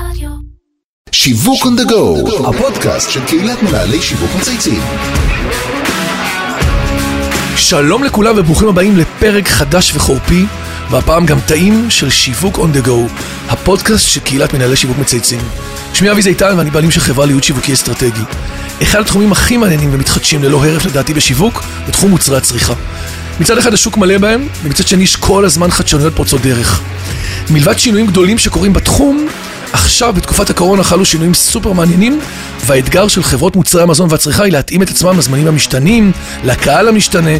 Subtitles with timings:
[0.00, 0.30] רדיו.
[1.12, 4.80] שיווק on the go, הפודקאסט של קהילת מנהלי שיווק מצייצים.
[7.56, 10.46] שלום לכולם וברוכים הבאים לפרק חדש וחורפי,
[10.90, 12.90] והפעם גם טעים של שיווק on the go,
[13.48, 15.40] הפודקאסט של קהילת מנהלי שיווק מצייצים.
[15.92, 18.22] שמי אבי זיתן ואני בעלים של חברה להיות שיווקי אסטרטגי.
[18.82, 22.74] אחד התחומים הכי מעניינים ומתחדשים ללא הרף לדעתי בשיווק, בתחום מוצרי הצריכה.
[23.40, 26.80] מצד אחד השוק מלא בהם, ומצד שני יש כל הזמן חדשנויות פורצות דרך.
[27.50, 29.26] מלבד שינויים גדולים שקורים בתחום,
[29.76, 32.20] עכשיו בתקופת הקורונה חלו שינויים סופר מעניינים,
[32.66, 36.12] והאתגר של חברות מוצרי המזון והצריכה היא להתאים את עצמם לזמנים המשתנים,
[36.44, 37.30] לקהל המשתנה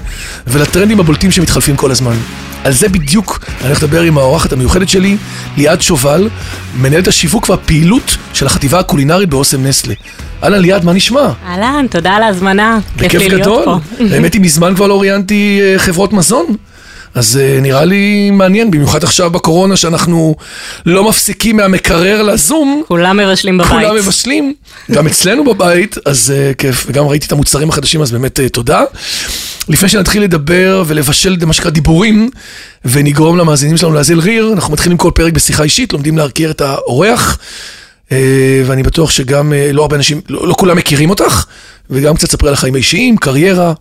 [0.47, 2.17] ולטרנדים הבולטים שמתחלפים כל הזמן.
[2.65, 5.17] על זה בדיוק אני הולך לדבר עם האורחת המיוחדת שלי,
[5.57, 6.29] ליעד שובל,
[6.77, 9.95] מנהלת השיווק והפעילות של החטיבה הקולינרית באוסם נסטלה.
[10.43, 11.29] אהלן ליעד, מה נשמע?
[11.49, 12.79] אהלן, תודה על ההזמנה.
[12.99, 13.65] כיף בכיף גדול.
[14.13, 16.47] האמת היא, מזמן כבר לא ראיינתי אה, חברות מזון.
[17.17, 20.37] אז אה, נראה לי מעניין, במיוחד עכשיו בקורונה, שאנחנו
[20.87, 22.83] לא מפסיקים מהמקרר לזום.
[22.89, 23.71] כולם מבשלים בבית.
[23.71, 24.55] כולם מבשלים,
[24.91, 28.83] גם אצלנו בבית, אז uh, כיף, וגם ראיתי את המוצרים החדשים, אז באמת uh, תודה.
[29.69, 32.31] לפני שנתחיל לדבר ולבשל מה שנקרא דיבורים,
[32.85, 37.39] ונגרום למאזינים שלנו להזיל ריר, אנחנו מתחילים כל פרק בשיחה אישית, לומדים להכיר את האורח,
[38.67, 41.45] ואני בטוח שגם לא הרבה אנשים, לא, לא כולם מכירים אותך,
[41.91, 43.73] וגם קצת ספרי על החיים האישיים, קריירה,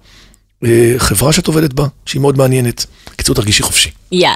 [0.98, 2.86] חברה שאת עובדת בה, שהיא מאוד מעניינת.
[3.16, 3.90] קיצור, תרגישי חופשי.
[4.12, 4.36] יאללה.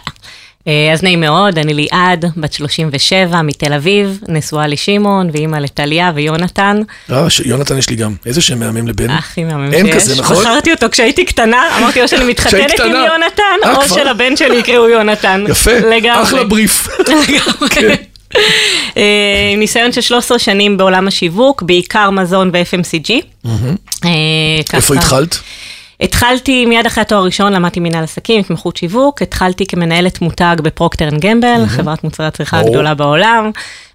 [0.68, 6.82] אה, אז נעים מאוד, אני ליעד, בת 37, מתל אביב, נשואה לשמעון, ואימא לטליה ויונתן.
[7.12, 9.10] אה, יונתן יש לי גם, איזה שם מהמם לבן.
[9.10, 9.96] הכי מהמם אין שיש.
[9.96, 10.38] כזה, נכון?
[10.38, 12.92] בחרתי אותו כשהייתי קטנה, אמרתי או שאני מתחתנת עם.
[12.92, 13.90] יונתן, אה, או?
[13.90, 15.44] שלבן שלי יקראו יונתן.
[15.50, 15.72] יפה.
[16.06, 16.88] אחלה בריף.
[17.70, 17.96] כן.
[18.98, 23.12] אה, ניסיון של 13 שנים בעולם השיווק, בעיקר מזון ו-FMCG.
[24.06, 24.10] אה,
[24.74, 24.96] איפה.
[24.96, 25.40] התחלת?
[26.02, 31.22] התחלתי מיד אחרי התואר הראשון, למדתי מנהל עסקים, התמחות שיווק, התחלתי כמנהלת מותג בפרוקטר אנד
[31.22, 32.60] גמבל, חברת מוצרי הצריכה.
[32.60, 33.52] הגדולה בעולם.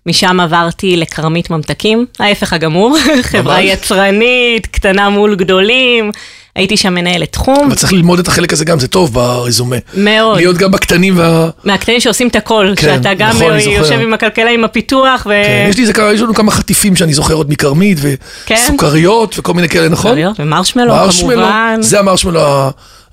[0.06, 3.60] משם עברתי לכרמית ממתקים, ההפך הגמור, חברה.
[3.60, 6.10] יצרנית, קטנה מול גדולים.
[6.56, 9.76] הייתי שם מנהלת תחום, אבל צריך ללמוד את החלק הזה גם, זה טוב ברזומה.
[9.94, 10.36] מאוד.
[10.36, 11.48] להיות גם בקטנים וה...
[11.64, 13.58] מהקטנים שעושים את הכל, כן, שאתה גם נכון.
[13.58, 15.28] יושב עם הכלכלה, עם הפיתוח, ו...
[15.28, 17.98] כן, יש לי כמה, יש לנו כמה חטיפים שאני זוכר עוד מכרמית,
[18.46, 18.54] כן.
[18.54, 20.10] וסוכריות וכל מיני כאלה, נכון?
[20.10, 21.76] סוכריות ומרשמלו, מרשמלו, כמובן.
[21.80, 22.40] זה המרשמלו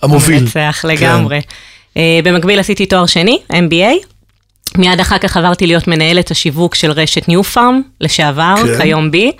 [0.01, 0.43] המוביל.
[0.43, 1.41] מנצח לגמרי.
[1.97, 4.05] אה, במקביל עשיתי תואר שני, MBA.
[4.77, 8.81] מיד אחר כך עברתי להיות מנהלת השיווק של רשת ניו פארם, לשעבר, כן.
[8.81, 9.31] כיום בי.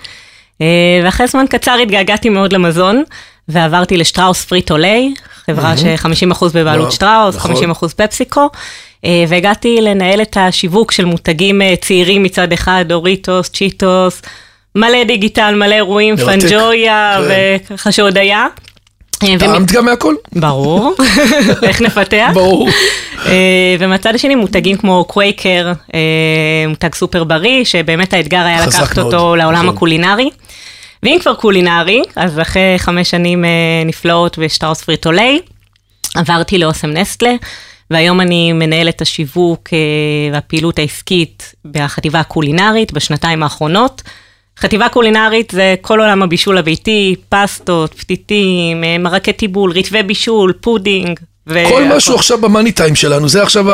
[0.60, 0.66] אה,
[1.04, 3.02] ואחרי זמן קצר התגעגעתי מאוד למזון,
[3.52, 5.14] ועברתי לשטראוס פריט-אולי,
[5.46, 7.70] חברה ש-50% וואו, בבעלות שטראוס, נכון.
[7.70, 8.48] 50% פפסיקו.
[9.04, 14.22] אה, והגעתי לנהל את השיווק של מותגים אה, צעירים מצד אחד, דוריטוס, צ'יטוס,
[14.74, 16.16] מלא דיגיטל, מלא אירועים.
[16.16, 17.56] פנג'ויה, כן.
[17.70, 18.46] וככה שעוד היה.
[19.22, 20.14] אה, טעמת גם מהכל?
[20.32, 20.94] ברור,
[21.68, 22.30] איך נפתח?
[22.34, 22.68] ברור.
[23.78, 25.72] ומהצד השני מותגים כמו קווייקר,
[26.68, 29.76] מותג סופר בריא, שבאמת האתגר היה לקחת אותו לעולם נכון.
[29.76, 30.30] הקולינרי.
[31.02, 33.50] ואם כבר קולינרי, אז אחרי חמש שנים אה,
[33.86, 35.40] נפלאות בשטראוס פריטו ליי,
[36.14, 37.32] עברתי לאוסם נסטלה,
[37.90, 39.78] והיום אני מנהלת השיווק אה,
[40.32, 44.02] והפעילות העסקית בחטיבה הקולינרית בשנתיים האחרונות.
[44.58, 51.18] חטיבה קולינרית זה כל עולם הבישול הביתי, פסטות, פתיתים, אה, מרקי טיבול, רטבי בישול, פודינג.
[51.48, 51.84] כל והכל.
[51.96, 53.64] משהו עכשיו ב money time שלנו, זה עכשיו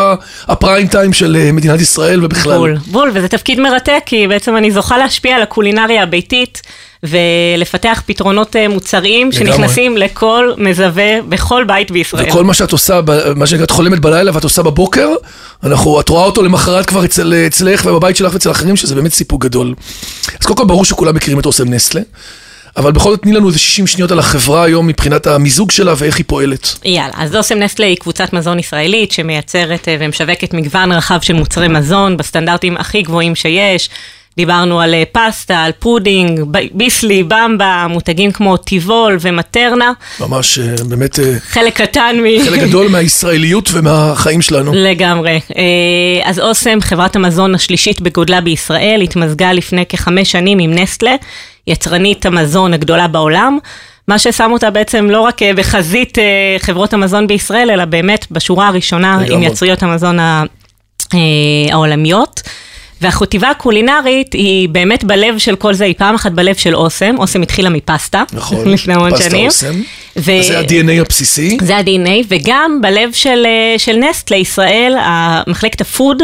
[0.42, 2.58] ה prime time של מדינת ישראל ובכלל.
[2.58, 6.62] בול, בול, וזה תפקיד מרתק, כי בעצם אני זוכה להשפיע על הקולינריה הביתית,
[7.02, 9.32] ולפתח פתרונות אה, מוצריים.
[9.32, 12.28] שנכנסים לכל מזווה בכל בית בישראל.
[12.28, 13.00] וכל מה שאת עושה,
[13.36, 15.08] מה שנקרא, את חולמת בלילה ואת עושה בבוקר,
[15.64, 19.44] אנחנו, את רואה אותו למחרת כבר אצל, אצלך ובבית שלך ואצל אחרים, שזה באמת סיפוק
[19.44, 19.74] גדול.
[20.40, 22.00] אז קודם כל ברור שכולם מכירים את אוסם נסטלה,
[22.76, 26.16] אבל בכל זאת תני לנו איזה 60 שניות על החברה היום מבחינת המיזוג שלה ואיך
[26.16, 26.74] היא פועלת.
[26.84, 31.68] יאללה, אז אוסם נסטלה היא קבוצת מזון ישראלית שמייצרת אה, ומשווקת מגוון רחב של מוצרי
[31.68, 33.90] מזון בסטנדרטים הכי גבוהים שיש.
[34.38, 36.40] דיברנו על אה, פסטה, על פודינג,
[36.72, 42.44] ביסלי, במבה, מותגים כמו טיבול ומטרנה, ממש אה, באמת אה, חלק קטן מ...
[42.44, 44.72] חלק גדול מהישראליות ומהחיים שלנו.
[44.74, 45.40] לגמרי.
[46.24, 51.14] אז אוסם, חברת המזון השלישית בגודלה בישראל, התמזגה לפני כחמש שנים עם נסטלה,
[51.66, 53.58] יצרנית המזון הגדולה בעולם.
[54.08, 56.18] מה ששם אותה בעצם לא רק בחזית
[56.58, 59.42] חברות המזון בישראל, אלא באמת בשורה הראשונה עם.
[59.42, 60.18] יצריות המזון
[61.70, 62.42] העולמיות.
[63.00, 67.42] והחטיבה הקולינרית היא באמת בלב של כל זה, היא פעם אחת בלב של אוסם, אוסם
[67.42, 69.46] התחילה מפסטה, נכון, לפני המון פסטה שנים.
[69.46, 69.74] אוסם.
[70.16, 71.58] ו- זה ה-DNA הבסיסי.
[71.62, 74.94] זה ה-DNA, וגם בלב של, אה, של נסט לישראל,
[75.46, 76.22] מחלקת הפוד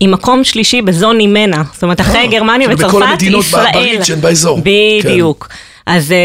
[0.00, 1.62] היא מקום שלישי בזון ממנה.
[1.72, 3.72] זאת אומרת, אחרי אה, גרמניה וצרפת, בכל המדינות ישראל.
[3.72, 4.60] בריג'ן, באזור.
[5.04, 5.48] בדיוק.
[5.86, 6.16] אז, אה,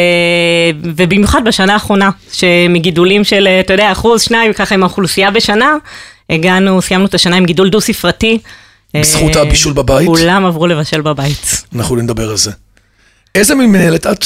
[0.83, 5.75] ובמיוחד בשנה האחרונה, שמגידולים של, אתה יודע, אחוז, שניים, ככה עם האוכלוסייה בשנה,
[6.30, 8.38] הגענו, סיימנו את השנה עם גידול דו-ספרתי.
[8.93, 10.07] בזכות אה, הבישול בבית?
[10.07, 11.63] כולם עברו לבשל בבית.
[11.75, 12.51] אנחנו נדבר על זה.
[13.35, 14.25] איזה מין מנהלת את?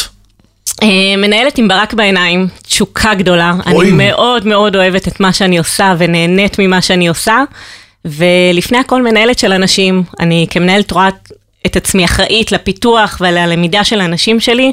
[0.83, 3.53] אה, מנהלת עם ברק בעיניים, תשוקה גדולה.
[3.71, 3.99] רואים.
[3.99, 7.43] אני מאוד מאוד אוהבת את מה שאני עושה ונהנית ממה שאני עושה.
[8.05, 10.03] ולפני הכל מנהלת של אנשים.
[10.19, 11.09] אני כמנהלת רואה
[11.65, 14.71] את עצמי אחראית לפיתוח וללמידה של האנשים שלי,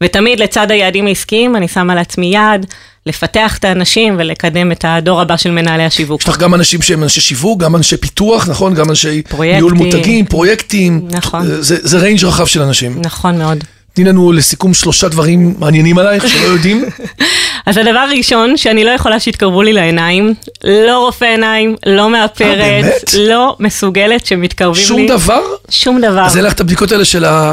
[0.00, 2.66] ותמיד לצד היעדים העסקיים אני שמה לעצמי יעד
[3.06, 6.20] לפתח את האנשים ולקדם את הדור הבא של מנהלי השיווק.
[6.20, 8.74] יש לך גם אנשים שהם אנשי שיווק, גם אנשי פיתוח, נכון?
[8.74, 9.56] גם אנשי פרויקטים.
[9.56, 11.08] ניהול מותגים, פרויקטים.
[11.10, 11.62] נכון.
[11.62, 13.00] זה, זה ריינג' רחב של אנשים.
[13.00, 13.64] נכון מאוד.
[13.94, 16.84] תני לנו לסיכום שלושה דברים מעניינים עלייך שלא יודעים.
[17.66, 20.34] אז הדבר הראשון, שאני לא יכולה שיתקרבו לי לעיניים,
[20.64, 23.14] לא רופא עיניים, לא מאפרת, באמת?
[23.18, 25.08] לא מסוגלת שמתקרבים שום לי.
[25.08, 25.40] דבר?
[25.70, 26.26] שום דבר.
[26.26, 27.52] אז אין לך את הבדיקות האלה של ה...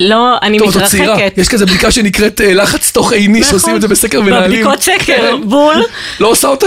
[0.00, 1.16] לא, אני טוב, עוד צעירה.
[1.16, 1.38] מתרחקת.
[1.38, 3.76] יש כזה בדיקה שנקראת אה, לחץ תוך עיני, שעושים נכון.
[3.76, 4.64] את זה בסקר מנהלים.
[4.64, 5.48] בבדיקות סקר, כן.
[5.48, 5.82] בול.
[6.20, 6.66] לא עושה אותה?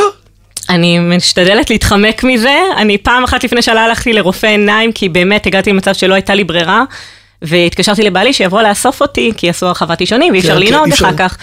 [0.69, 2.57] אני משתדלת להתחמק מזה.
[2.77, 6.43] אני פעם אחת לפני שנה הלכתי לרופא עיניים, כי באמת הגעתי למצב שלא הייתה לי
[6.43, 6.83] ברירה,
[7.41, 10.93] והתקשרתי לבעלי שיבוא לאסוף אותי, כי עשו הרחבת אישונים, ואי כן, אפשר כן, לנהוג.
[10.93, 11.37] אחר כך.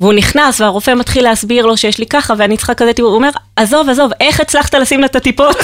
[0.00, 3.28] והוא נכנס, והרופא מתחיל להסביר לו שיש לי ככה, ואני צריכה כזה טיפול, הוא אומר,
[3.56, 5.56] עזוב, עזוב, איך הצלחת לשים לה את הטיפות?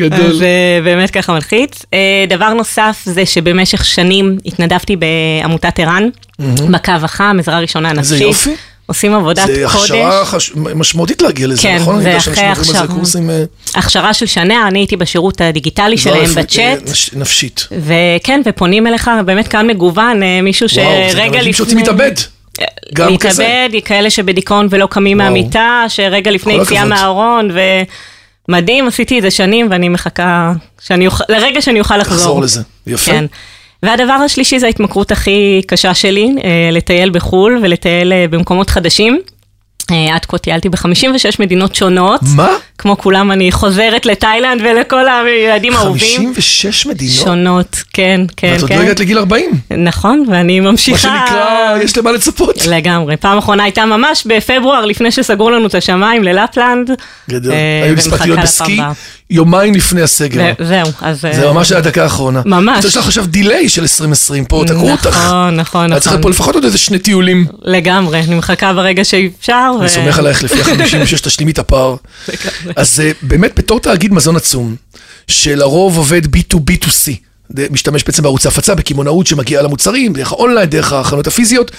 [0.00, 0.26] גדול.
[0.26, 0.48] אז אה,
[0.84, 1.82] באמת ככה מלחיץ.
[1.94, 1.98] אה,
[2.28, 6.08] דבר נוסף זה שבמשך שנים התנדבתי בעמותת ער"ן,
[6.70, 8.12] בקו החם, עזרה ראשונה נפשית.
[8.12, 8.50] איזה יופי.
[8.86, 9.80] עושים עבודת זה קודש.
[9.90, 12.02] הכשרה חש- משמעותית להגיע לזה, כן, נכון?
[12.02, 12.86] זה אחרי זה הכשרה.
[12.86, 13.30] קורסים...
[13.30, 16.90] אה, הכשרה של שנה, אני הייתי בשירות הדיגיטלי שלהם רפואית, אה, בצ'אט.
[16.90, 17.68] נש- נפשית.
[17.86, 21.52] וכן, ופונים אליך, באמת כאן מגוון, מישהו וואו, זה גם שרגע אנשים לפני...
[21.52, 22.12] שרוצים להתאבד.
[22.94, 23.42] גם כזה.
[23.42, 25.28] להתאבד, כאלה שבדיכאון ולא קמים וואו.
[25.28, 26.84] מהמיטה, שרגע לפני יציאה.
[26.84, 27.50] מהארון,
[28.48, 32.16] ומדהים, עשיתי את זה שנים, ואני מחכה שאני אוכל, לרגע שאני אוכל לחזור.
[32.16, 32.62] לחזור לזה.
[32.86, 33.10] יפה.
[33.10, 33.24] כן.
[33.82, 39.20] והדבר השלישי זה ההתמכרות הכי קשה שלי, אה, לטייל בחו"ל ולטייל אה, במקומות חדשים.
[39.90, 42.20] אה, עד כה טיילתי ב-56 מדינות שונות.
[42.36, 42.48] מה?
[42.78, 46.20] כמו כולם, אני חוזרת לתאילנד ולכל היעדים האהובים.
[46.20, 47.14] 56 מדינות?
[47.14, 48.78] שונות, כן, כן, ואת עוד כן.
[48.78, 49.50] לא הגעת לגיל 40.
[49.78, 50.98] נכון, ואני מה ממשיכה...
[50.98, 52.66] שנקרא, יש למה לצפות.
[52.66, 53.16] לגמרי.
[53.16, 56.90] פעם אחרונה הייתה ממש בפברואר, לפני שסגרו לנו את השמיים ללפלנד.
[57.30, 57.52] גדול.
[57.52, 58.80] אה, היו ומחכה בסקי.
[59.30, 60.52] יומיים לפני הסגר.
[60.64, 61.20] זהו, אז...
[61.20, 62.42] זה אה, ממש היה הדקה האחרונה.
[62.44, 62.84] ממש.
[62.84, 65.06] יש לך עכשיו דיליי של 2020 פה, תקעו אותך.
[65.06, 66.22] נכון, נכון, היה צריך נכון.
[66.22, 67.46] פה לפחות עוד איזה שני טיולים.
[67.62, 69.70] לגמרי, אני מחכה ברגע שאפשר.
[69.80, 71.96] אני סומך עלייך לפי ה-56, תשלימי את הפער.
[72.76, 74.76] אז אה, באמת, בתור תאגיד מזון עצום,
[75.26, 77.12] שלרוב עובד B2B2C, זה
[77.70, 81.70] משתמש בעצם בערוץ ההפצה, בקמעונאות שמגיעה למוצרים, דרך האונליין, דרך החנויות הפיזיות,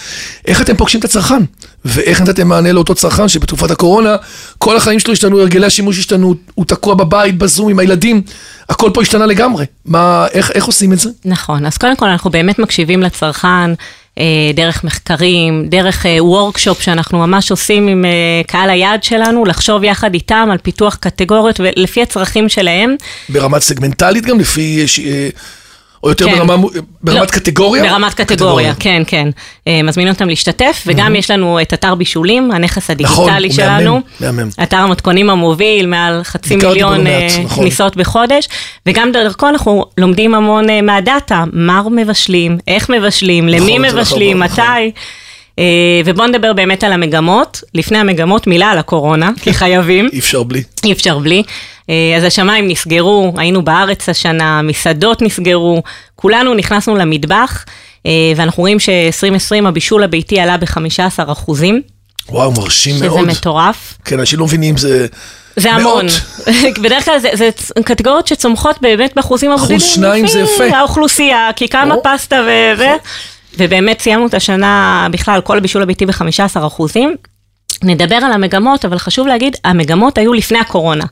[0.45, 1.43] איך אתם פוגשים את הצרכן?
[1.85, 4.15] ואיך נתתם מענה לאותו צרכן שבתקופת הקורונה,
[4.57, 8.21] כל החיים שלו השתנו, הרגלי השימוש השתנו, הוא תקוע בבית, בזום, עם הילדים,
[8.69, 9.65] הכל פה השתנה לגמרי.
[9.85, 11.09] מה, איך, איך עושים את זה?
[11.25, 13.71] נכון, אז קודם כל אנחנו באמת מקשיבים לצרכן
[14.53, 20.13] דרך מחקרים, דרך אה, וורקשופ שאנחנו ממש עושים עם אה, קהל היעד שלנו, לחשוב יחד
[20.13, 22.95] איתם על פיתוח קטגוריות ולפי הצרכים שלהם.
[23.29, 24.85] ברמת סגמנטלית גם, לפי...
[26.03, 26.37] או יותר כן.
[26.37, 26.67] ברמה,
[27.03, 27.83] ברמת לא, קטגוריה?
[27.83, 29.29] ברמת קטגוריה, כן, כן.
[29.67, 33.79] אה, מזמין אותם להשתתף, וגם יש לנו את אתר בישולים, הנכס נכון, הדיגיטלי הוא מהמם,
[33.79, 34.01] שלנו.
[34.19, 34.49] מהמם.
[34.63, 37.63] אתר המתכונים המוביל, מעל חצי מיליון לא אה, מעט, נכון.
[37.63, 38.47] כניסות בחודש,
[38.85, 44.53] וגם דרכו אנחנו לומדים המון אה, מהדאטה, מה מבשלים, איך מבשלים, למי נכון, מבשלים, נכון,
[44.53, 44.65] נכון.
[44.65, 44.91] מתי.
[44.95, 45.01] אה,
[46.05, 47.63] ובואו נדבר באמת על המגמות.
[47.73, 50.09] לפני המגמות, מילה על הקורונה, כי חייבים.
[50.13, 50.63] אי אפשר בלי.
[50.83, 51.43] אי אפשר בלי.
[51.89, 55.83] אה, אז השמיים נסגרו, היינו בארץ השנה, מסעדות נסגרו,
[56.15, 57.65] כולנו נכנסנו למטבח,
[58.05, 61.81] אה, ואנחנו רואים ש-2020 הבישול הביתי עלה ב-15 אחוזים,
[62.29, 63.27] וואו, מרשים שזה מאוד.
[63.27, 63.97] מטורף.
[64.05, 65.07] כן, אנשים לא מבינים, זה...
[65.55, 65.71] זה.
[65.71, 66.05] המון.
[66.83, 67.49] בדרך כלל זה, זה
[67.85, 69.79] קטגוריות שצומחות באמת באחוזים אחוז, הבודדים.
[69.79, 70.77] שניים זה יפה.
[70.77, 71.95] האוכלוסייה, כי כמה.
[72.03, 72.95] פסטה וזה.
[73.57, 77.15] ובאמת סיימנו את השנה, בכלל, כל הבישול הביתי ב-15 אחוזים.
[77.83, 81.05] נדבר על המגמות, אבל חשוב להגיד, המגמות היו לפני הקורונה.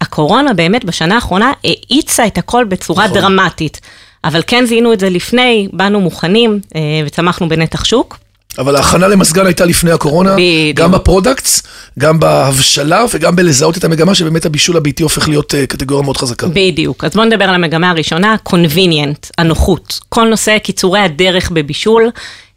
[0.00, 3.18] הקורונה באמת בשנה האחרונה האיצה את הכל בצורה נכון.
[3.18, 3.80] דרמטית.
[4.24, 8.18] אבל כן זיהינו את זה לפני, באנו מוכנים אה, וצמחנו בנתח שוק.
[8.58, 10.76] אבל ההכנה למזגן הייתה לפני הקורונה, בדיוק.
[10.76, 11.62] גם ב products,
[11.98, 16.46] גם בהבשלה וגם בלזהות את המגמה שבאמת הבישול הביתי הופך להיות אה, קטגוריה מאוד חזקה.
[16.46, 17.04] בדיוק.
[17.04, 20.00] אז בואו נדבר על המגמה הראשונה, convenient, הנוחות.
[20.08, 22.10] כל נושא קיצורי הדרך בבישול.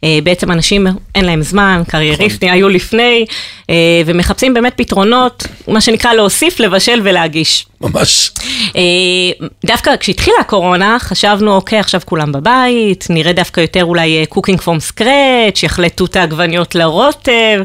[0.04, 3.24] אה, בעצם אנשים אין להם זמן, קרייריסטים היו לפני,
[3.70, 7.66] אה, ומחפשים באמת פתרונות, מה שנקרא להוסיף, לבשל ולהגיש.
[7.80, 8.30] ממש.
[8.76, 14.80] אה, דווקא כשהתחילה הקורונה, חשבנו, אוקיי, עכשיו כולם בבית, נראה דווקא יותר אולי cooking from
[14.80, 17.60] scratch, יחלטו את העגבניות לרוטב,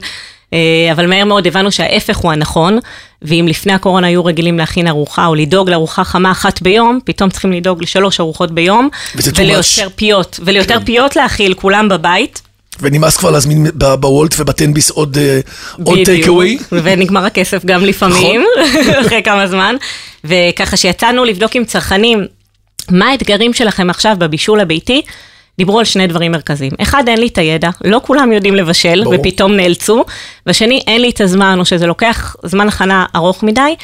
[0.92, 2.80] אבל מהר מאוד הבנו שההפך הוא הנכון,
[3.22, 7.52] ואם לפני הקורונה היו רגילים להכין ארוחה או לדאוג לארוחה חמה אחת ביום, פתאום צריכים
[7.52, 8.90] לדאוג לשלוש ארוחות ביום,
[9.36, 9.88] וליותר.
[9.96, 10.86] פיות, וליותר כן.
[10.86, 12.42] פיות להאכיל, כולם בבית.
[12.82, 15.40] ונמאס כבר להזמין בוולט ובטנביס עוד אה,
[16.06, 16.58] טייק אווי.
[16.72, 18.94] ונגמר הכסף גם לפעמים, נכון.
[19.06, 19.76] אחרי כמה זמן.
[20.24, 22.26] וככה שיצאנו לבדוק עם צרכנים,
[22.90, 25.02] מה האתגרים שלכם עכשיו בבישול הביתי?
[25.58, 26.72] דיברו על שני דברים מרכזיים.
[26.82, 29.16] אחד, אין לי את הידע, לא כולם יודעים לבשל, ברור.
[29.20, 30.06] ופתאום נאלצו.
[30.46, 33.76] והשני, אין לי את הזמן, או שזה לוקח זמן הכנה ארוך מדי.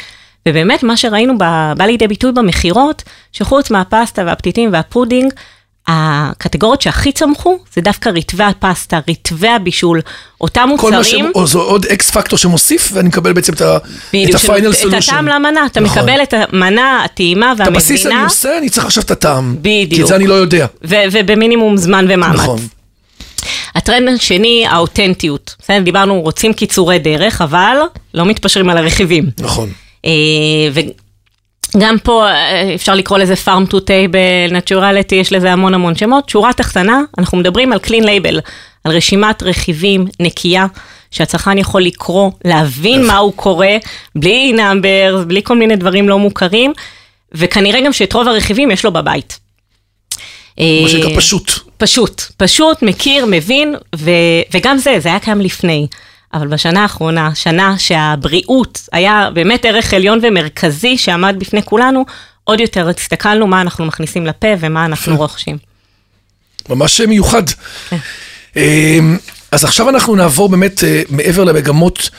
[0.47, 5.33] ובאמת, מה שראינו בא, בא לידי ביטוי במכירות, שחוץ מהפסטה והפתיתים והפודינג,
[5.87, 10.01] הקטגוריות שהכי צמחו זה דווקא רטבי הפסטה, רטבי הבישול,
[10.41, 11.25] אותם כל מה מוצרים.
[11.25, 11.35] ש...
[11.35, 13.81] או זו עוד X factor שמוסיף, ואני מקבל בעצם את ה- את
[14.13, 14.97] בדיוק, ה final את solution.
[15.13, 15.99] הטעם למנה, אתה נכון.
[15.99, 19.55] מקבל את המנה, הטעימה את הבסיס אני עושה, אני צריך עכשיו את הטעם.
[19.63, 20.07] כי את בדיוק.
[20.09, 20.65] זה אני לא יודע.
[20.83, 22.35] ו- ובמינימום זמן ומאמץ.
[22.39, 22.59] נכון.
[23.75, 25.55] הטרנד השני, האותנטיות.
[25.59, 27.77] בסדר, דיברנו, רוצים קיצורי דרך, אבל
[28.13, 29.29] לא מתפשרים על הרכיבים.
[29.39, 29.69] נכון.
[30.05, 30.11] אה,
[31.75, 36.29] וגם פה אה, אפשר לקרוא לזה farm to table, naturality, יש לזה המון המון שמות.
[36.29, 38.39] שורה תחתונה, אנחנו מדברים על clean label,
[38.83, 40.65] על רשימת רכיבים נקייה,
[41.11, 43.67] שהצרכן יכול לקרוא, להבין מה הוא קורא,
[44.15, 46.73] בלי נאמברס, בלי כל מיני דברים לא מוכרים,
[47.31, 49.39] וכנראה גם שאת רוב הרכיבים יש לו בבית.
[50.57, 51.51] מה אה, שנקרא פשוט.
[51.77, 54.11] פשוט, פשוט, מכיר, מבין, ו,
[54.53, 55.87] וגם זה, זה היה קיים לפני.
[56.33, 62.05] אבל בשנה האחרונה, שנה שהבריאות היה באמת ערך עליון ומרכזי שעמד בפני כולנו,
[62.43, 65.57] עוד יותר הסתכלנו מה אנחנו מכניסים לפה ומה אנחנו רוכשים.
[66.69, 67.43] ממש מיוחד.
[67.89, 67.97] כן.
[68.55, 69.17] אמ,
[69.51, 72.09] אז עכשיו אנחנו נעבור באמת אה, מעבר למגמות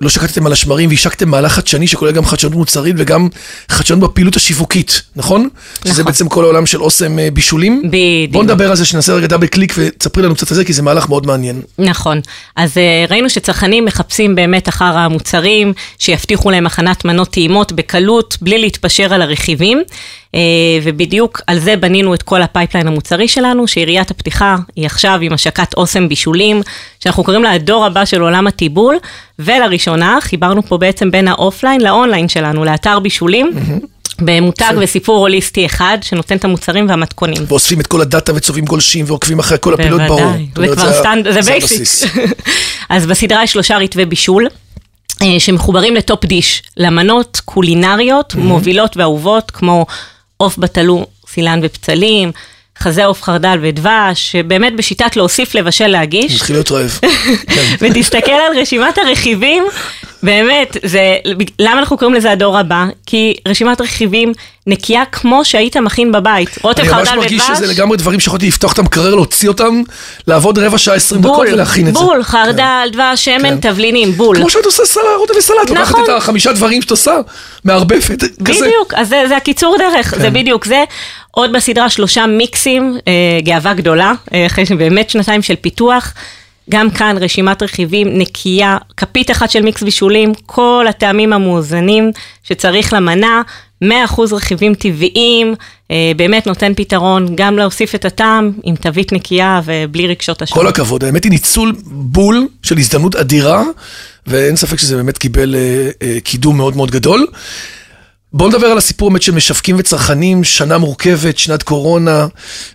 [0.00, 3.28] שלא שקטתם על השמרים והשקתם מהלך חדשני שכולל גם חדשנות מוצרית וגם
[3.68, 5.48] חדשנות בפעילות השיווקית, נכון?
[5.84, 6.04] שזה נכון.
[6.04, 7.82] בעצם כל העולם של אוסם אה, בישולים.
[7.84, 8.32] בדיוק.
[8.32, 10.82] בוא נדבר על זה, שנעשה רגע double click ותספרי לנו קצת על זה, כי זה
[10.82, 11.62] מהלך מאוד מעניין.
[11.78, 12.20] נכון.
[12.56, 18.58] אז אה, ראינו שצרכנים מחפשים באמת אחר המוצרים שיבטיחו להם הכנת מנות טעימות בקלות, בלי
[18.58, 19.82] להתפשר על הרכיבים.
[20.34, 20.40] אה,
[20.82, 25.32] ובדיוק על זה בנינו את כל ה pipeline המוצרי שלנו, שיריית הפתיחה היא עכשיו עם
[25.32, 26.62] השקת אוסם בישולים,
[27.06, 28.96] שאנחנו קוראים לה הדור הבא של עולם הטיבול,
[29.38, 33.50] ולראשונה חיברנו פה בעצם בין ה offline ל online שלנו, לאתר בישולים.
[34.20, 37.42] במותג וסיפור הוליסטי אחד, שנותן את המוצרים והמתכונים.
[37.48, 40.20] ואוספים את כל ה data וצובעים גולשים ועוקבים אחרי כל הפעילות ברור.
[40.20, 41.40] בוודאי, זה כבר ה- stand, זה.
[41.52, 42.12] basic.
[42.88, 44.46] אז בסדרה יש שלושה רטבי בישול.
[45.22, 49.86] אה, שמחוברים ל top dish, למנות קולינריות מובילות ואהובות, כמו
[50.36, 52.32] עוף בתלו, סילן ובצלים,
[52.80, 56.34] חזה עוף חרדל ודבש, שבאמת בשיטת להוסיף, לבשל, להגיש.
[56.34, 56.98] מתחיל להיות רעב.
[57.46, 57.74] כן.
[57.80, 59.64] ותסתכל על רשימת הרכיבים,
[60.22, 61.16] באמת, זה,
[61.58, 62.84] למה אנחנו קוראים לזה הדור הבא?
[63.06, 64.32] כי רשימת רכיבים
[64.66, 66.58] נקייה כמו שהיית מכין בבית.
[66.62, 67.56] רוטב אני ממש חרדל מרגיש ודבש.
[67.58, 69.82] שזה לגמרי דברים שיכולתי לפתוח את המקרר, להוציא אותם,
[70.26, 72.00] לעבוד רבע שעה, עשרים דקות ולהכין את זה.
[72.00, 73.60] בול, חרדל, דבש, שמן, כן.
[73.60, 74.36] תבלינים, בול.
[74.36, 76.04] כמו שאת עושה סלט, רוטב וסלט, לוקחת נכון.
[76.04, 77.14] את החמישה דברים שאת עושה,
[77.64, 78.66] מערבפת, כזה.
[78.66, 80.20] בדיוק, אז זה, הקיצור דרך, כן.
[80.20, 80.84] זה בדיוק זה.
[81.38, 86.14] עוד בסדרה שלושה מיקסים, אה, גאווה גדולה, אה, אחרי באמת שנתיים של פיתוח.
[86.70, 92.10] גם כאן רשימת רכיבים נקייה, כפית אחת של מיקס בישולים, כל הטעמים המאוזנים
[92.42, 93.42] שצריך למנה,
[93.84, 95.54] 100% רכיבים טבעיים,
[95.90, 100.56] אה, באמת נותן פתרון גם להוסיף את הטעם עם תווית נקייה ובלי רגשות אשמה.
[100.56, 103.62] כל הכבוד, האמת היא ניצול בול של הזדמנות אדירה,
[104.26, 105.54] ואין ספק שזה באמת קיבל
[106.24, 107.26] קידום מאוד מאוד גדול.
[108.32, 112.26] בואו נדבר על הסיפור באמת של משווקים וצרכנים, שנה מורכבת, שנת קורונה,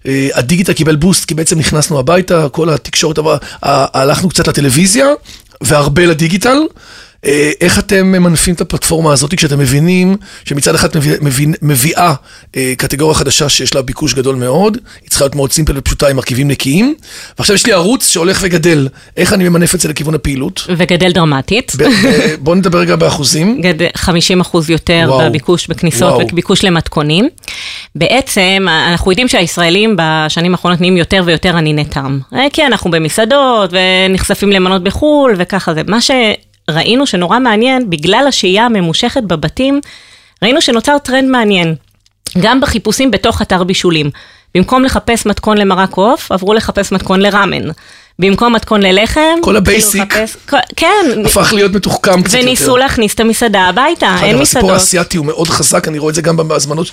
[0.07, 5.07] אה, הדיגיטל קיבל בוסט כי בעצם נכנסנו הביתה, כל התקשורת עברה, ה- הלכנו קצת לטלוויזיה
[5.63, 6.57] והרבה לדיגיטל.
[7.25, 12.13] אה, איך אתם ממנפים את הפלטפורמה הזאת כשאתם מבינים שמצד אחד מביא, מביא, מביאה
[12.55, 16.15] אה, קטגוריה חדשה שיש לה ביקוש גדול מאוד, היא צריכה להיות מאוד סימפל ופשוטה עם
[16.15, 16.95] מרכיבים נקיים,
[17.37, 18.87] ועכשיו יש לי ערוץ שהולך וגדל,
[19.17, 20.63] איך אני ממנף את זה לכיוון הפעילות?
[20.77, 21.71] וגדל דרמטית.
[21.77, 23.61] ב- ב- בואו נדבר רגע באחוזים.
[23.61, 25.29] גד- 50 אחוז יותר וואו.
[25.29, 26.27] בביקוש בכניסות וואו.
[26.31, 27.29] וביקוש למתכונים.
[27.95, 32.19] בעצם, אנחנו יודעים שהישראלים בשנים האחרונות נהיים יותר ויותר אניני טעם.
[32.35, 35.81] אה, כי אנחנו במסעדות ונחשפים למנות בחו"ל וככה זה.
[35.87, 35.97] מה
[36.71, 39.79] שראינו שנורא מעניין, בגלל השהייה הממושכת בבתים,
[40.43, 41.75] ראינו שנוצר טרנד מעניין.
[42.41, 44.09] גם בחיפושים בתוך אתר בישולים.
[44.55, 47.61] במקום לחפש מתכון למרק עוף, עברו לחפש מתכון לראמן.
[48.19, 50.13] במקום מתכון ללחם, כל ה basic.
[50.17, 52.45] לחפש- כל- כן, הפך להיות מתוחכם קצת יותר.
[52.47, 54.69] וניסו להכניס את המסעדה הביתה, אין אגב, הסיפור מסעדות.
[54.71, 56.87] האסייתי הוא מאוד חזק, אני רואה את זה גם בהזמנות.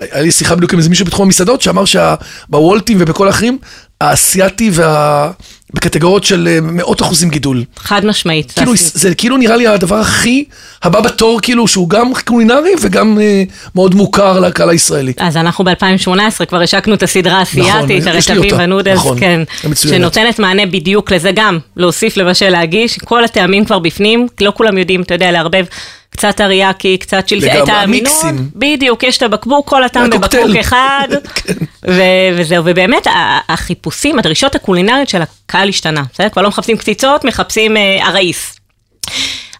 [0.00, 3.58] היה לי שיחה בדיוק עם איזה מישהו בתחום המסעדות, שאמר שבוולטים ובכל האחרים,
[4.00, 5.30] האסייתי וה...
[5.74, 7.64] בקטגוריות של אה, מאות אחוזים גידול.
[7.76, 8.52] חד משמעית.
[8.56, 10.44] כאילו, זה- כאילו נראה לי הדבר הכי
[10.82, 13.42] הבא בתור, כאילו, שהוא גם קולינרי וגם אה,
[13.74, 15.12] מאוד מוכר לקהל הישראלי.
[15.18, 19.40] אז אנחנו ב-2018 כבר השקנו את הסדרה האסייתית, נכון, יש לי הרטבים והנודלס, נכון, כן.
[19.74, 25.02] שנותנת מענה בדיוק לזה גם, להוסיף, לבשל, להגיש, כל הטעמים כבר בפנים, לא כולם יודעים,
[25.02, 25.64] אתה יודע, לערבב
[26.10, 28.48] קצת אריאקי, קצת לגמרי, את המינון.
[28.54, 30.10] בדיוק, יש את הבקבוק, כל הטעם.
[30.10, 31.52] בבקבוק אחד, כן.
[31.88, 33.06] ו- וזהו, ובאמת
[33.48, 36.28] החיפושים, הדרישות הקולינריות של הקהל השתנה, בסדר?
[36.28, 38.59] כבר לא מחפשים קציצות, מחפשים אה, עראיס.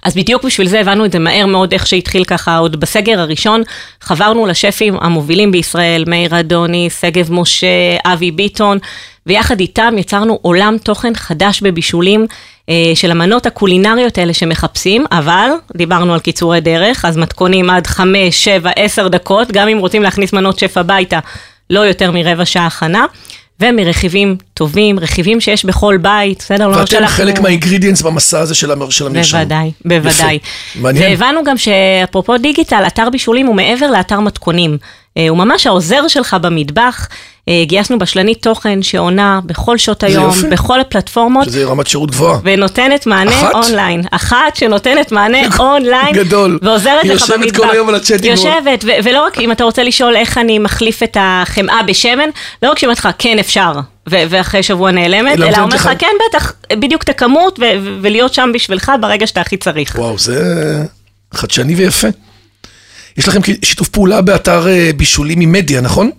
[0.02, 3.62] אז בדיוק בשביל זה הבנו את זה מהר מאוד, איך שהתחיל ככה, עוד בסגר הראשון,
[4.00, 7.66] חברנו לשפים המובילים בישראל, מאיר אדוני, שגב משה,
[8.04, 8.78] אבי ביטון,
[9.26, 12.26] ויחד איתם יצרנו עולם תוכן חדש בבישולים
[12.69, 18.45] אה, של המנות הקולינריות האלה שמחפשים, אבל דיברנו על קיצורי דרך, אז מתכונים עד 5,
[18.45, 21.19] 7, 10 דקות, גם אם רוצים להכניס מנות שף הביתה,
[21.71, 23.04] לא יותר מרבע שעה הכנה.
[23.61, 26.69] ומרכיבים טובים, רכיבים שיש בכל בית, בסדר?
[26.69, 29.38] לא ואתם שלחנו- חלק מהאינגרידיאנס במסע הזה של המר- של המרשם.
[29.38, 30.35] בוודאי, בוודאי.
[30.35, 30.49] יפה,
[30.81, 31.11] מעניין.
[31.11, 34.79] והבנו גם שאפרופו דיגיטל, אתר בישולים הוא מעבר לאתר מתכונים.
[35.17, 37.09] אה, הוא ממש העוזר שלך במטבח.
[37.50, 40.47] אה, גייסנו בשלנית תוכן שעונה בכל שעות היום, יופי.
[40.49, 41.45] בכל הפלטפורמות.
[41.45, 42.38] שזה רמת שירות גבוהה.
[42.45, 43.54] ונותנת מענה אחת?
[43.54, 44.02] אונליין.
[44.11, 46.14] אחת שנותנת מענה אונליין.
[46.14, 46.59] גדול.
[46.62, 47.57] ועוזרת לך יושבת במטבח.
[47.59, 48.30] כל היום על הצ'אטים.
[48.30, 52.28] יושבת, ו- ולא רק אם אתה רוצה לשאול איך אני מחליף את החמאה בשמן,
[52.62, 53.73] לא רק שהיא אומרת לך, כן אפשר,
[54.11, 57.97] ו- ואחרי שבוע נעלמת, אלא אומרת לך, לך- כן בטח, בדיוק את הכמות, ו- ו-
[58.02, 59.95] ולהיות שם בשבילך ברגע שאתה הכי צריך.
[59.99, 60.76] וואו, זה
[61.35, 62.09] חדשני ויפה.
[63.19, 66.11] יש לכם שיתוף פעולה באתר אה, בישולים עם מדיה, נכון?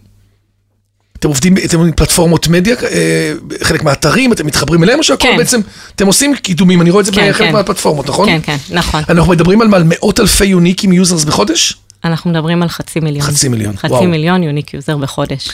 [1.21, 5.37] אתם עובדים, אתם עובדים פלטפורמות מדיה, אה, חלק מהאתרים, אתם מתחברים אליהם, או שהכל כן.
[5.37, 5.61] בעצם,
[5.95, 7.53] אתם עושים קידומים, אני רואה את זה כן, בחלק כן.
[7.53, 8.27] מהפלטפורמות, נכון?
[8.29, 9.03] כן, כן, נכון.
[9.09, 11.77] אנחנו מדברים על, על מאות אלפי unique users בחודש?
[12.03, 13.27] אנחנו מדברים על חצי מיליון.
[13.27, 14.03] חצי מיליון, חצי וואו.
[14.03, 15.49] מיליון unique user בחודש.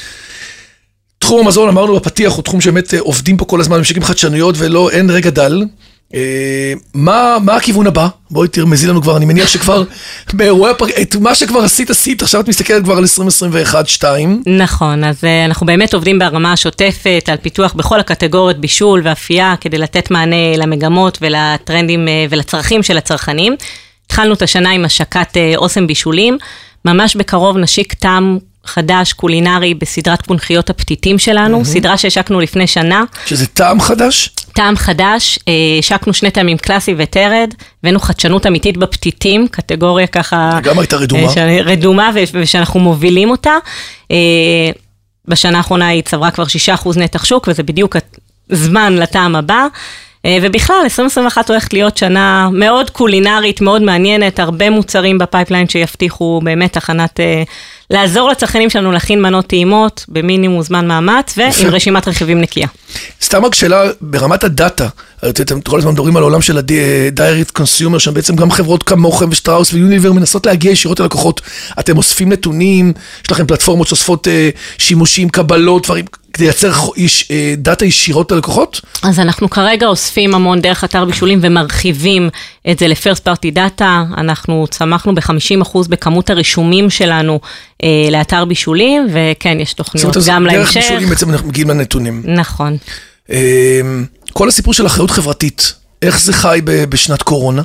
[1.19, 4.89] תחום המזון, אמרנו בפתיח, הוא תחום שבאמת אה, עובדים פה כל הזמן, משיקים חדשנויות ולא,
[4.89, 5.63] אין רגע דל.
[6.13, 8.07] אה, מה, מה הכיוון הבא?
[8.31, 9.83] בואי תרמזי לנו כבר, אני מניח שכבר
[10.33, 13.03] באירועי הפרק, את מה שכבר עשית, עשית, עכשיו את מסתכלת כבר על
[14.01, 14.05] 2021-2022.
[14.45, 19.77] נכון, אז uh, אנחנו באמת עובדים ברמה השוטפת על פיתוח בכל הקטגוריות בישול ואפייה כדי
[19.77, 23.55] לתת מענה למגמות ולטרנדים uh, ולצרכים של הצרכנים.
[24.05, 26.37] התחלנו את השנה עם השקת אוסם בישולים,
[26.85, 33.03] ממש בקרוב נשיק טעם חדש קולינרי בסדרת קונכיות הפתיתים שלנו, סדרה שהשקנו לפני שנה.
[33.25, 34.29] שזה טעם חדש?
[34.57, 40.59] טעם חדש, אה, השקנו שני טעמים קלאסי וטרד, הבאנו חדשנות אמיתית בפתיתים, קטגוריה ככה...
[40.63, 41.27] גם הייתה רדומה.
[41.37, 43.53] אה, רדומה ושאנחנו מובילים אותה.
[44.11, 44.17] אה,
[45.27, 46.43] בשנה האחרונה היא צברה כבר
[46.83, 47.95] 6% נתח שוק, וזה בדיוק
[48.49, 49.67] הזמן לטעם הבא.
[50.25, 56.41] אה, ובכלל, 2021 הולכת להיות שנה מאוד קולינרית, מאוד מעניינת, הרבה מוצרים ב pipeline שיבטיחו
[56.43, 57.43] באמת הכנת, אה,
[57.89, 61.51] לעזור לצרכנים שלנו להכין מנות טעימות במינימום זמן מאמץ ועם.
[61.71, 62.67] רשימת רכיבים נקייה.
[63.21, 64.87] סתם רק שאלה, ברמת ה data,
[65.29, 69.73] אתם כל הזמן מדברים על העולם של ה-direct consumer, שם בעצם גם חברות כמוכם ושטראוס
[69.73, 71.41] ויוניליבר מנסות להגיע ישירות ללקוחות.
[71.79, 72.93] אתם אוספים נתונים,
[73.25, 76.05] יש לכם פלטפורמות שאוספות אה, שימושים, קבלות, דברים,
[76.37, 78.81] כדי לייצר איש, אה, דאטה ישירות ללקוחות?
[79.03, 82.29] אז אנחנו כרגע אוספים המון דרך אתר בישולים ומרחיבים
[82.71, 83.83] את זה ל-first party data.
[84.17, 87.39] אנחנו צמחנו ב-50% בכמות הרישומים שלנו
[87.83, 90.75] אה, לאתר בישולים, וכן, יש תוכניות גם דרך להמשך.
[90.75, 92.23] בישולים בעצם אנחנו מגיעים לנתונים.
[92.25, 92.77] נכון.
[93.31, 93.81] אה,
[94.33, 97.61] כל הסיפור של אחריות חברתית, איך זה חי בשנת קורונה?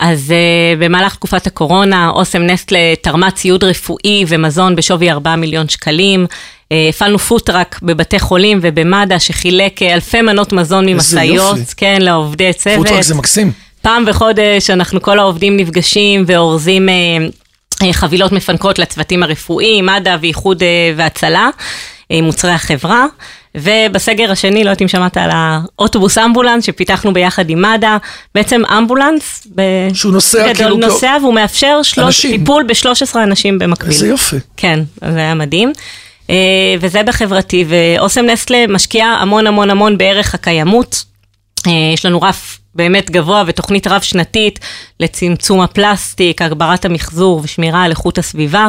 [0.00, 6.26] אז uh, במהלך תקופת הקורונה, אוסם נסטלה תרמה ציוד רפואי ומזון בשווי 4 מיליון שקלים.
[6.70, 11.58] Uh, הפעלנו פוטראק בבתי חולים ובמד"א שחילק אה, אלפי מנות מזון ממשאיות.
[11.76, 12.76] כן, לעובדי צוות.
[12.86, 13.52] פוטרק זה מקסים.
[13.82, 16.94] פעם בחודש אנחנו כל העובדים נפגשים ואורזים אה,
[17.82, 21.50] אה, חבילות מפנקות לצוותים הרפואיים, מד"א ואיחוד אה, והצלה,
[22.10, 23.06] אה, מוצרי החברה.
[23.54, 27.96] ובסגר השני, לא יודעת אם שמעת על האוטובוס אמבולנס שפיתחנו ביחד עם מד"א,
[28.34, 29.62] בעצם אמבולנס, ב...
[29.94, 30.76] שהוא נוסע גדול, כאילו...
[30.76, 32.26] נוסע והוא מאפשר שלוש.
[32.26, 33.90] טיפול ב-13 אנשים במקביל.
[33.90, 34.36] איזה יופי.
[34.56, 35.72] כן, זה היה מדהים.
[36.30, 36.34] אה,
[36.80, 41.04] וזה בחברתי, ואוסם נסטלה משקיעה המון המון המון בערך הקיימות.
[41.66, 44.58] אה, יש לנו רף באמת גבוה ותוכנית רב-שנתית
[45.00, 48.68] לצמצום הפלסטיק, הגברת המחזור ושמירה על איכות הסביבה.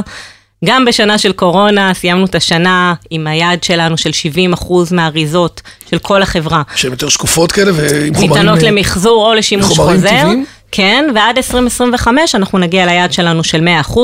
[0.65, 4.09] גם בשנה של קורונה סיימנו את השנה עם היעד שלנו של
[4.55, 6.61] 70% מהאריזות של כל החברה.
[6.75, 8.31] שהן יותר שקופות כאלה ועם חומרים...
[8.33, 9.97] ניתנות אה, למחזור או לשימוש חוזר.
[9.97, 10.45] טבעיים?
[10.71, 13.99] כן, ועד 2025 אנחנו נגיע ליעד שלנו של 100%.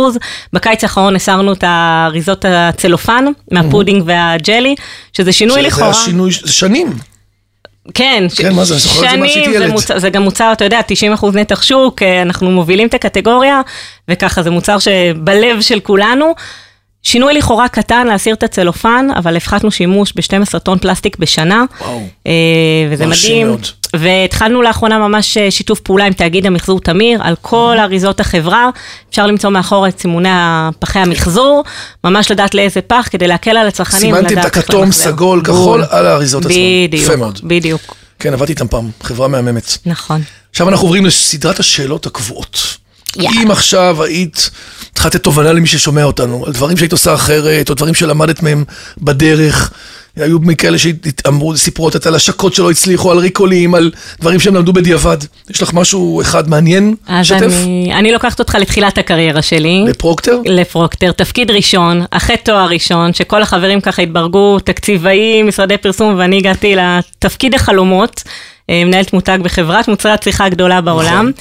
[0.53, 4.75] בקיץ האחרון הסרנו את האריזות הצלופן מהפודינג והג'לי,
[5.13, 5.85] שזה שינוי זה לכאורה.
[5.85, 6.93] היה שינוי, זה שנים.
[7.93, 9.71] כן, כן, מה זה, אני זוכר את זה מאז שהייתי שנים, זה, ילד.
[9.71, 10.79] מוצר, זה גם מוצר, אתה יודע,
[11.19, 13.61] 90% נתח שוק, אה, אנחנו מובילים את הקטגוריה,
[14.07, 16.33] וככה זה מוצר שבלב של כולנו.
[17.07, 21.65] שינוי לכאורה קטן להסיר את הצלופן, אבל הפחתנו שימוש ב-12 טון פלסטיק בשנה.
[21.81, 22.07] וואו.
[22.27, 22.31] אה,
[22.91, 23.47] וזה מדהים.
[23.47, 23.67] מאוד.
[23.95, 28.69] והתחלנו לאחרונה ממש אה, שיתוף פעולה עם תאגיד המחזור תמיר, על כל אריזות החברה.
[29.09, 30.29] אפשר למצוא מאחור את סימוני
[30.79, 31.63] פחי המחזור,
[32.03, 34.15] ממש לדעת לאיזה פח, כדי להקל על הצרכנים.
[34.15, 34.91] סימנתם את הכתום.
[34.91, 36.55] סגול, כחול, על האריזות עצמן.
[36.87, 37.11] בדיוק.
[37.43, 39.77] בדיוק, כן, עבדתי איתם פעם, חברה מהממת.
[39.85, 40.21] נכון.
[40.51, 42.77] עכשיו אנחנו עוברים לסדרת השאלות הקבועות.
[43.17, 43.41] יאללה.
[43.43, 44.49] אם עכשיו היית
[44.93, 48.63] צריכה לתת תובנה למי ששומע אותנו, על דברים שהיית עושה אחרת, או דברים שלמדת מהם
[48.97, 49.71] בדרך,
[50.23, 54.73] היו מכאלה שאמרו, סיפרו אותת על השקות שלא הצליחו, על ריקולים, על דברים שהם למדו
[54.73, 55.17] בדיעבד.
[55.49, 56.95] יש לך משהו אחד מעניין?
[57.07, 57.53] אז לשתף?
[57.63, 59.83] אני, אני לוקחת אותך לתחילת הקריירה שלי.
[59.87, 60.39] לפרוקטר?
[60.45, 66.75] לפרוקטר, תפקיד ראשון, אחרי תואר ראשון, שכל החברים ככה התברגו, תקציבאים, משרדי פרסום, ואני הגעתי
[66.75, 68.23] לתפקיד החלומות,
[68.69, 71.31] אה, מנהלת מותג בחברת מוצרי הצריכה הגדולה בעולם.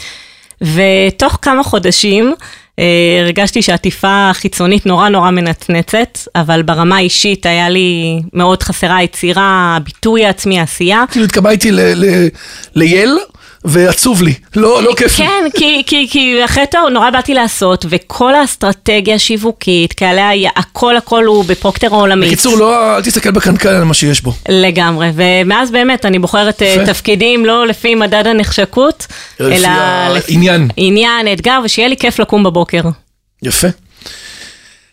[0.62, 2.34] ותוך כמה חודשים
[2.78, 9.74] אה, הרגשתי שהעטיפה החיצונית נורא נורא מנצנצת, אבל ברמה האישית היה לי מאוד חסרה היצירה,
[9.76, 11.04] הביטוי העצמי, העשייה.
[11.10, 11.70] כאילו התקבלתי
[12.74, 13.18] לייל,
[13.66, 15.26] ועצוב לי, לא לא כיף לי.
[15.26, 21.24] כן, כי, כי, כי אחרי תואר נורא באתי לעשות, וכל האסטרטגיה השיווקית, קהלי הכל הכל
[21.24, 22.28] הוא בפרוקטר העולמית.
[22.28, 24.32] בקיצור, לא, אל תסתכל בקנקן על מה שיש בו.
[24.48, 26.86] לגמרי, ומאז באמת אני בוחרת אה, יפה.
[26.86, 29.06] תפקידים לא לפי מדד הנחשקות,
[29.40, 29.68] אלא
[30.14, 30.68] לפי העניין.
[30.76, 32.82] עניין, אתגר, ושיהיה לי כיף לקום בבוקר.
[33.42, 33.68] יפה.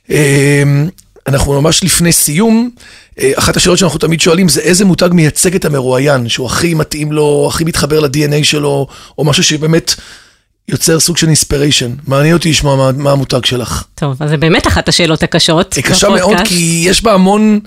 [0.10, 0.16] אמ,
[1.28, 2.80] אנחנו ממש לפני סיום, אה,
[3.20, 7.46] אחת השאלות שאנחנו תמיד שואלים זה איזה מותג מייצג את המרואיין, שהוא הכי מתאים לו,
[7.50, 9.96] הכי מתחבר ל-DNA שלו, או משהו שבאמת
[10.70, 11.92] יוצר סוג של אינספיריישן.
[12.08, 13.84] מעניין אותי לשמוע מה, מה המותג שלך.
[13.96, 15.74] טוב, אז זה באמת אחת השאלות הקשות.
[15.74, 16.38] היא קשה מאוד.
[16.46, 17.60] כי יש בה המון,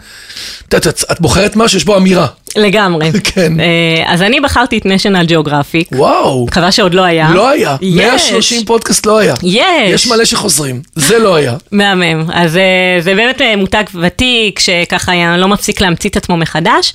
[0.68, 2.26] את יודעת, את, את בוחרת משהו, יש בו אמירה.
[2.56, 3.10] לגמרי.
[3.34, 3.60] כן.
[3.60, 3.64] אה,
[4.06, 7.30] אז אני בחרתי את national geographic, וואו, מקווה שעוד לא היה.
[7.30, 7.76] לא היה.
[7.80, 7.96] יש.
[7.96, 9.34] 130 פודקאסט לא היה.
[9.42, 9.90] יש.
[9.90, 11.56] יש מלא שחוזרים, זה לא היה.
[11.72, 12.30] מהמם.
[12.32, 12.62] אז אה,
[13.00, 16.92] זה באמת אה, מותג ותיק, שככה היה- לא מפסיק להמציא את עצמו מחדש,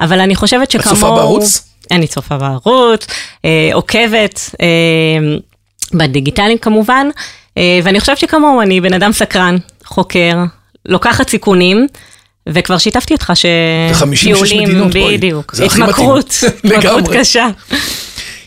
[0.00, 0.90] אבל אני חושבת שכמו...
[0.94, 1.62] צופה בערוץ?
[1.90, 3.06] אני צופה בערוץ,
[3.44, 5.36] אה, עוקבת, אה,
[5.94, 7.06] בדיגיטלים כמובן,
[7.58, 10.36] אה, ואני חושבת שכמוהו, אני בן אדם סקרן, חוקר,
[10.86, 11.86] לוקחת סיכונים.
[12.48, 13.46] וכבר שיתפתי אותך ש...
[13.90, 15.16] ו-56 טיולים, מדינות, בואי.
[15.16, 15.54] בדיוק.
[15.64, 17.04] התמכרות, התמכרות.
[17.12, 17.48] קשה.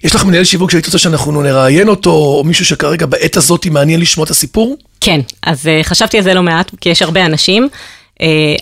[0.04, 4.00] יש לך מנהל שיווק שהיית רוצה שאנחנו נראיין אותו, או מישהו שכרגע בעת הזאת מעניין
[4.00, 4.78] לשמוע את הסיפור?
[5.02, 7.70] כן, אז uh, חשבתי על זה לא מעט, כי יש הרבה אנשים,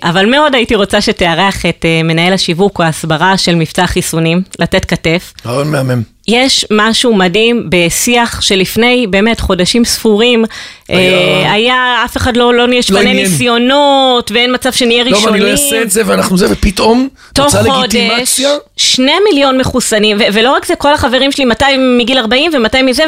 [0.03, 4.85] אבל מאוד הייתי רוצה שתארח את uh, מנהל השיווק או ההסברה של מבצע החיסונים, לתת
[4.85, 5.33] כתף.
[5.45, 6.14] רעיון מהמם.
[6.27, 10.45] יש משהו מדהים בשיח שלפני באמת חודשים ספורים,
[10.89, 13.17] היה- היה, היה אף אחד לא, לא נשפנה עניין.
[13.17, 15.33] ניסיונות, ואין מצב שנהיה לא, ראשונים.
[15.33, 18.41] ואני לא אעשה את זה, ואנחנו זה, ופתאום, תוך חודש?
[18.77, 23.03] שני מיליון מחוסנים, ו- ולא רק זה, כל החברים שלי, 200 מגיל 40 ו-200 מזה,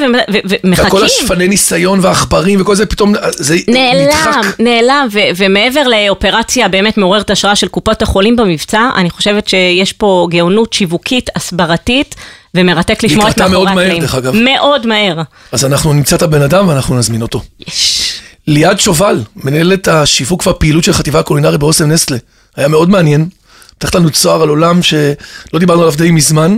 [0.64, 0.88] ומחכים.
[0.88, 4.60] וכל השפני ניסיון והעכברים וכל זה, פתאום זה נעלם, נדחק.
[4.60, 10.28] נעלם, ו- ומעבר לאופרציה באמת מעוררת השראה של קופות החולים במבצע, אני חושבת שיש פה
[10.32, 12.16] גאונות שיווקית, הסברתית,
[12.58, 14.02] ומרתק לשמוע את מאחורי מאוד מהר, הקלעים.
[14.02, 14.36] דרך אגב.
[14.36, 15.22] מאוד מהר.
[15.52, 17.44] אז אנחנו נמצא את הבן אדם ואנחנו נזמין אותו.
[17.68, 18.14] יש.
[18.48, 22.18] ליעד שובל, מנהלת השיווק והפעילות של חטיבה הקולינרית באוסם נסטלה.
[22.56, 23.30] היה מאוד מעניין.
[23.78, 26.58] פתחת לנו צוהר על עולם שלא דיברנו עליו די מזמן,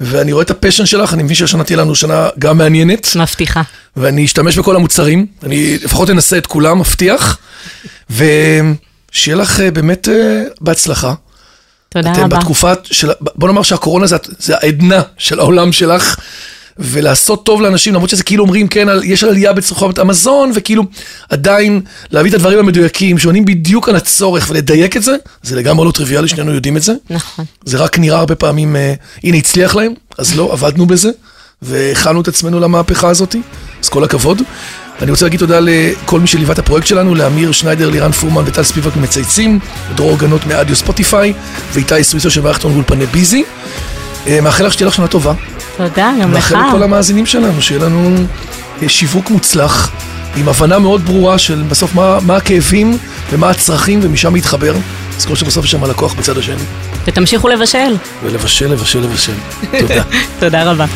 [0.00, 3.62] ואני רואה את הפשן שלך, אני מבין שהשנה תהיה לנו שנה גם מעניינת, מבטיחה.
[3.96, 7.38] ואני אשתמש בכל המוצרים, אני לפחות אנסה את כולם, מבטיח,
[8.10, 11.14] ושיהיה לך אה, באמת אה, בהצלחה.
[11.88, 12.36] תודה אתם רבה.
[12.36, 16.16] בתקופה של, בוא נאמר שהקורונה זה, זה העדנה של העולם שלך,
[16.80, 20.82] ולעשות טוב לאנשים, למרות שזה כאילו אומרים, כן, על- יש עלייה בצריכות המזון, וכאילו
[21.30, 25.90] עדיין להביא את הדברים המדויקים, שעונים בדיוק על הצורך ולדייק את זה, זה לגמרי לא
[25.92, 26.92] טריוויאלי, שנינו יודעים את זה.
[27.10, 27.44] נכון.
[27.64, 31.10] זה רק נראה הרבה פעמים, אה, הנה הצליח להם, אז לא, עבדנו בזה,
[31.62, 33.36] והכנו את עצמנו למהפכה הזאת,
[33.82, 34.42] אז כל הכבוד.
[35.02, 38.62] אני רוצה להגיד תודה לכל מי שליווה את הפרויקט שלנו, לאמיר שניידר, לירן פורמן וטל
[38.62, 39.58] ספיבק מצייצים,
[39.94, 41.32] דרור גנות מאדיו ספוטיפיי,
[41.72, 43.44] ואיתי סוויסר של מערכת אולפני ביזי.
[44.26, 45.32] אה, מאחל לך שתהיה לך שנה טובה.
[45.76, 46.52] תודה, גם לך.
[46.52, 48.16] מאחל לכל המאזינים שלנו, שיהיה לנו
[48.82, 49.90] אה, שיווק מוצלח,
[50.36, 52.98] עם הבנה מאוד ברורה של בסוף מה, מה הכאבים
[53.32, 54.74] ומה הצרכים, ומשם להתחבר.
[55.18, 56.62] זכור שבסוף יש שם הלקוח בצד השני.
[57.04, 57.96] ותמשיכו לבשל.
[58.22, 59.32] ולבשל, לבשל, לבשל.
[59.80, 60.02] תודה.
[60.40, 60.86] תודה רבה.